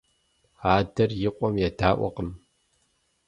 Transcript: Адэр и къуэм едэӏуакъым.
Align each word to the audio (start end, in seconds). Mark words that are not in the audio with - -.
Адэр 0.75 1.11
и 1.27 1.29
къуэм 1.35 1.55
едэӏуакъым. 1.67 2.29